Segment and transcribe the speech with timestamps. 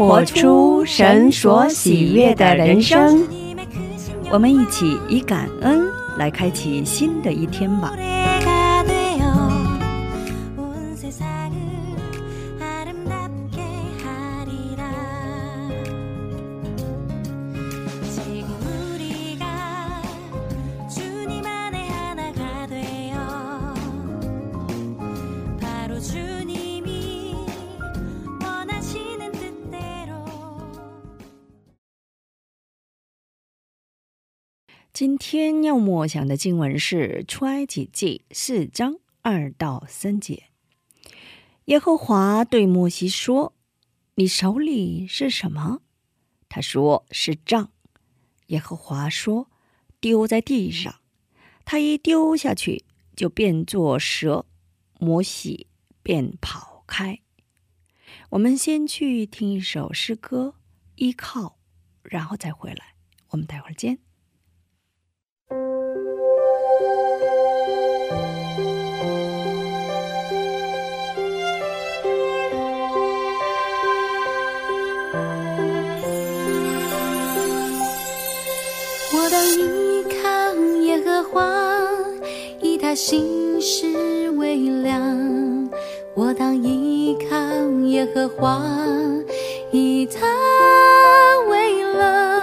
[0.00, 3.22] 活出神所喜悦的人生。
[4.30, 7.92] 我们一起以感恩来开启新的一天吧。
[34.92, 40.50] 今天要默想的经文是《出埃及记》四章二到三节。
[41.66, 43.54] 耶和华对摩西说
[44.16, 45.82] ：“你手里是什么？”
[46.50, 47.70] 他说：“是杖。”
[48.48, 49.48] 耶和华说
[50.00, 50.96] ：“丢在地上。”
[51.64, 54.44] 他一丢下去，就变作蛇，
[54.98, 55.68] 摩西
[56.02, 57.20] 便跑开。
[58.30, 60.56] 我们先去听一首诗歌，
[60.96, 61.60] 依靠，
[62.02, 62.96] 然后再回来。
[63.28, 64.00] 我们待会儿见。
[81.32, 81.46] 靠耶和华，
[82.60, 85.70] 以他心事为粮。
[86.14, 87.36] 我当依靠
[87.86, 88.60] 耶和华，
[89.70, 90.26] 以他
[91.48, 92.42] 为乐。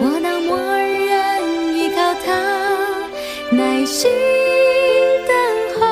[0.00, 1.42] 我当默然
[1.76, 2.32] 依靠他，
[3.50, 4.10] 耐心
[5.26, 5.34] 等
[5.78, 5.86] 候。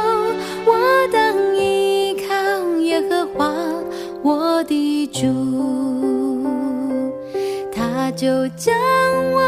[0.64, 2.34] 我当依靠
[2.78, 3.52] 耶和华，
[4.22, 5.26] 我的主。
[7.72, 8.74] 他就将
[9.32, 9.42] 我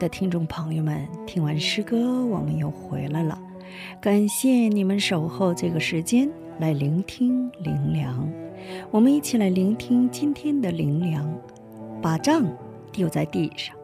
[0.00, 3.38] 的听众朋友们，听完诗歌，我们又回来了。
[4.00, 6.26] 感谢你们守候这个时间
[6.58, 8.26] 来聆听灵粮。
[8.90, 11.30] 我们一起来聆听今天的灵粮，
[12.00, 12.42] 把杖
[12.90, 13.76] 丢在地上。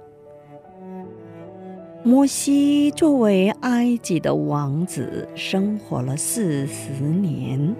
[2.03, 7.77] 摩西作为埃及的王子，生活了四十年，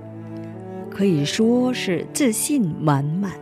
[0.91, 3.33] 可以说是自信满满。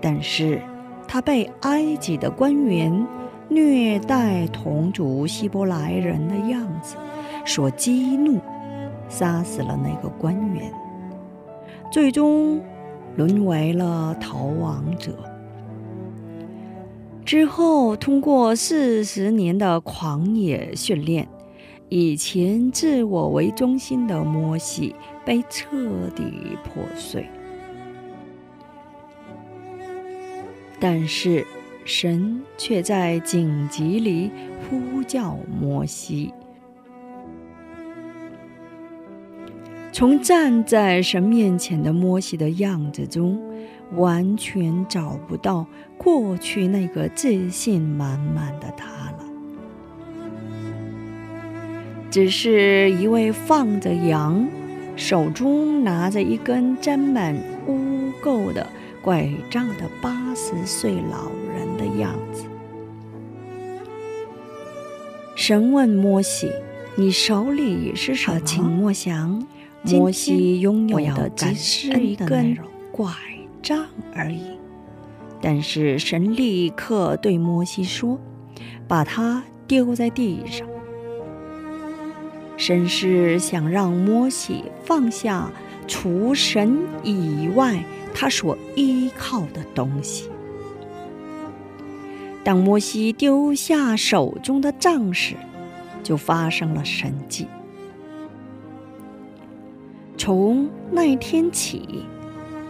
[0.00, 0.62] 但是，
[1.06, 3.06] 他被埃及的官员
[3.50, 6.96] 虐待同族希伯来人的样子
[7.44, 8.40] 所激怒，
[9.08, 10.72] 杀死了那个官员。
[11.90, 12.60] 最终，
[13.16, 15.12] 沦为了逃亡者。
[17.24, 21.28] 之后，通过四十年的狂野训练，
[21.88, 24.94] 以前自我为中心的摩西
[25.24, 25.76] 被彻
[26.14, 27.28] 底破碎。
[30.78, 31.46] 但是，
[31.90, 34.30] 神却在紧急里
[34.62, 36.32] 呼叫摩西。
[39.90, 43.42] 从站在神面前的摩西的样子中，
[43.96, 45.66] 完全找不到
[45.98, 49.24] 过去那个自信满满的他了，
[52.08, 54.46] 只是一位放着羊、
[54.94, 57.34] 手中拿着一根沾满
[57.66, 58.64] 污垢的
[59.02, 61.49] 拐杖的八十岁老人
[61.80, 62.44] 的样子。
[65.34, 66.52] 神问摩西
[66.94, 69.42] ：“你手里是什么？”请莫想。
[69.84, 72.54] 摩西拥有的只是一根
[72.92, 73.10] 拐
[73.62, 74.58] 杖而已，
[75.40, 78.20] 但是神立刻对摩西说
[78.86, 80.68] ：“把它丢在地上。”
[82.58, 85.50] 神是想让摩西放下
[85.88, 87.82] 除神以外
[88.12, 90.28] 他所依靠的东西。
[92.42, 95.36] 当摩西丢下手中的杖时，
[96.02, 97.46] 就发生了神迹。
[100.16, 102.04] 从那天起，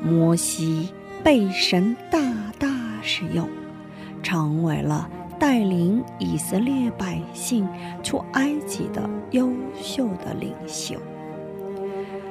[0.03, 0.89] 摩西
[1.23, 2.21] 被神大
[2.59, 2.69] 大
[3.03, 3.49] 使用，
[4.23, 5.09] 成为了
[5.39, 7.69] 带领以色列百姓
[8.03, 9.51] 出埃及的优
[9.81, 10.97] 秀的领袖。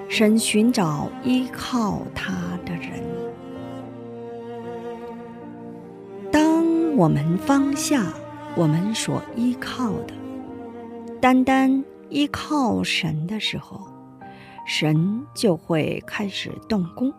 [0.08, 2.34] 神寻找依靠他
[2.66, 3.19] 的人。
[7.00, 8.13] 我们放下
[8.57, 10.13] 我们所依靠的，
[11.22, 13.88] 单单依靠神的时候。
[14.66, 17.13] 神就会开始动工，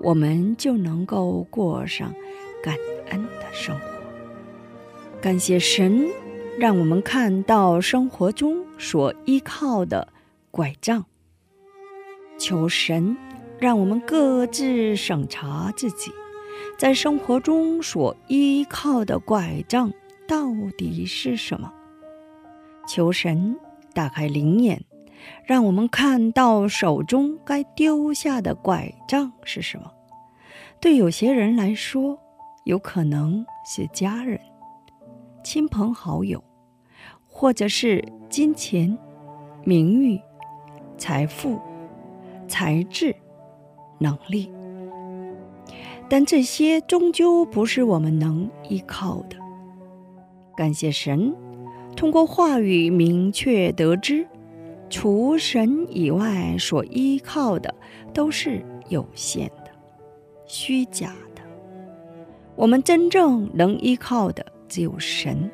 [0.00, 2.14] 我们就能够过上
[2.62, 2.74] 感
[3.10, 3.86] 恩的生活。
[5.20, 6.06] 感谢神，
[6.58, 10.08] 让我们看到生活中所依靠的
[10.50, 11.04] 拐杖。
[12.38, 13.14] 求神，
[13.58, 16.10] 让我们各自审查自己，
[16.78, 19.92] 在生活中所依靠的拐杖
[20.26, 21.72] 到底是什么。
[22.88, 23.56] 求神
[23.92, 24.84] 打开灵眼。
[25.46, 29.90] 让我们看到手中该丢下的拐杖是什么？
[30.80, 32.18] 对有些人来说，
[32.64, 34.38] 有可能是家人、
[35.42, 36.44] 亲朋好友，
[37.26, 38.98] 或者是金钱、
[39.64, 40.20] 名誉、
[40.98, 41.58] 财富、
[42.46, 43.16] 才智、
[43.98, 44.52] 能力。
[46.08, 49.36] 但这些终究不是我们能依靠的。
[50.56, 51.34] 感谢神，
[51.96, 54.26] 通过话语明确得知。
[54.90, 57.74] 除神以外，所依靠的
[58.12, 59.70] 都是有限的、
[60.46, 61.42] 虚假的。
[62.54, 65.50] 我们真正能依靠的只有神。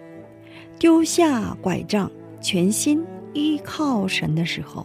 [0.79, 2.11] 丢下拐杖，
[2.43, 4.85] 全心依靠神的时候，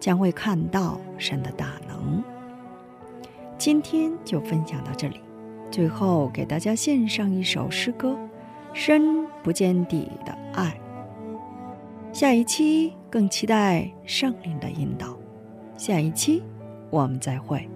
[0.00, 2.24] 将会看到神的大能。
[3.62, 5.20] 今天就分享到这里，
[5.70, 8.18] 最后给大家献上一首诗歌：
[8.72, 10.76] 深不见底的爱。
[12.12, 12.92] 下一期。
[13.08, 15.16] 更期待圣灵的引导。
[15.76, 16.42] 下一期
[16.88, 17.68] 我们再会。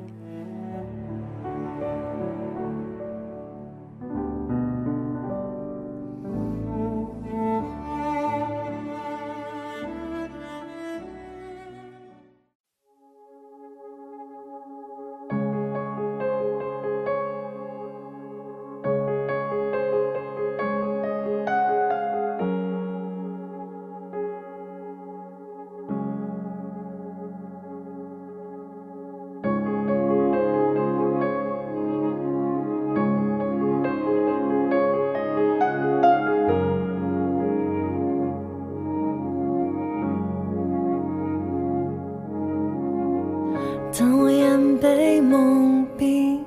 [43.98, 46.38] 当我眼被蒙蔽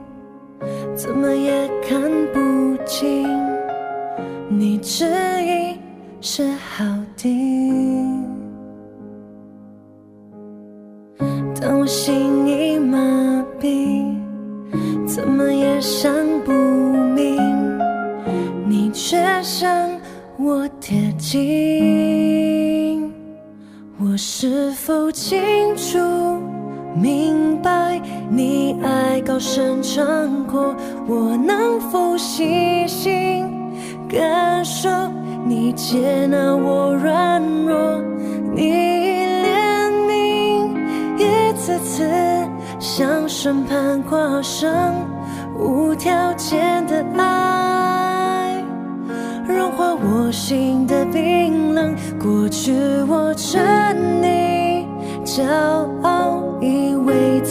[0.96, 2.00] 怎么也看
[2.32, 3.28] 不清。
[4.48, 5.06] 你指
[5.44, 5.80] 引
[6.22, 6.86] 是好
[7.18, 7.28] 的
[11.60, 12.98] 当我心已麻
[13.60, 14.16] 痹
[15.08, 16.14] 怎么也想
[16.46, 17.40] 不明。
[18.68, 19.90] 你却向
[20.38, 23.12] 我贴近
[23.98, 25.40] 我是否清
[25.76, 26.59] 楚？
[26.96, 30.06] 明白你爱高声唱
[30.46, 30.76] 过，
[31.08, 33.46] 我能否细心
[34.10, 34.90] 感受
[35.46, 38.02] 你接纳我软弱？
[38.54, 38.72] 你
[39.44, 40.76] 怜悯
[41.18, 42.10] 一次次
[42.80, 44.94] 向审判跨上，
[45.58, 48.64] 无条件的爱
[49.48, 51.96] 融化我心的冰冷。
[52.20, 52.74] 过去
[53.08, 53.62] 我沉
[54.22, 54.86] 溺
[55.24, 55.44] 骄
[56.02, 56.42] 傲，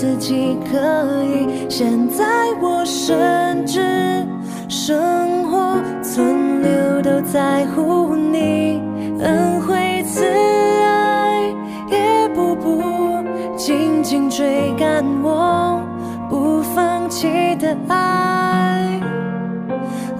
[0.00, 2.24] 自己可以，现在
[2.62, 4.24] 我甚至
[4.68, 8.80] 生活存留都在乎你
[9.18, 11.52] 恩惠慈爱，
[11.90, 12.80] 一步步
[13.56, 15.80] 紧紧追赶我
[16.30, 19.00] 不放弃的爱，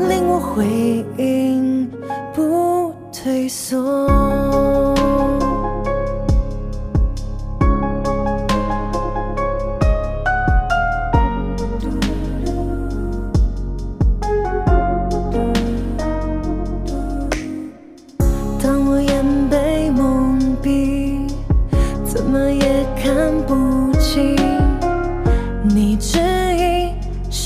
[0.00, 1.88] 令我回应
[2.34, 4.97] 不退缩。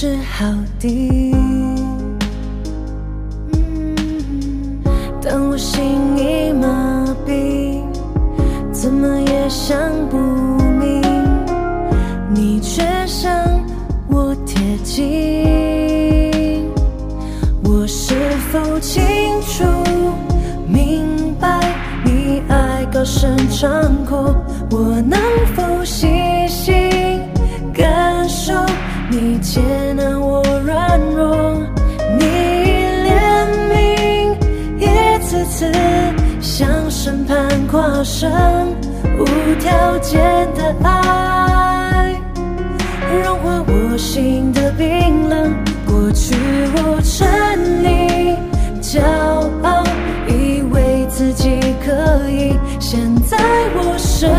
[0.02, 0.44] 是好
[0.80, 1.32] 的。
[3.52, 4.82] 嗯
[5.22, 5.80] 当我心
[6.18, 7.80] 已麻痹，
[8.72, 9.78] 怎么也想
[10.10, 10.16] 不
[10.80, 11.00] 明，
[12.34, 13.32] 你却向
[14.08, 16.68] 我贴近。
[17.62, 18.16] 我是
[18.50, 19.04] 否清
[19.42, 19.62] 楚
[20.66, 21.60] 明白
[22.04, 23.70] 你爱高深长
[24.04, 24.34] 阔？
[24.72, 25.20] 我能
[25.54, 25.61] 否
[38.04, 38.30] 生，
[39.18, 39.24] 无
[39.60, 40.20] 条件
[40.54, 42.14] 的爱。
[43.24, 45.54] 融化我心的冰冷。
[45.86, 46.34] 过去
[46.76, 48.36] 我沉溺
[48.80, 49.00] 骄
[49.62, 49.84] 傲，
[50.26, 53.36] 以为自己可以，现在
[53.74, 54.30] 我身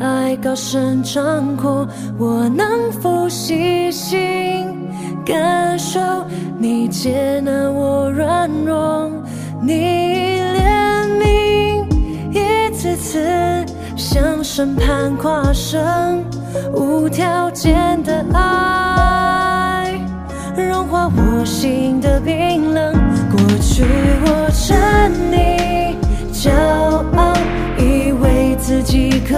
[0.00, 1.86] 爱高深长阔？
[2.18, 4.66] 我能否细心
[5.24, 6.00] 感受
[6.58, 9.10] 你接纳我软弱？
[9.60, 11.84] 你怜悯
[12.32, 16.24] 一次次向审判跨生，
[16.72, 20.00] 无条件的爱
[20.56, 22.92] 融化我心的冰冷。
[23.30, 23.84] 过去
[24.24, 25.96] 我沉溺
[26.32, 26.50] 骄
[27.16, 27.34] 傲，
[27.78, 29.36] 以为自己可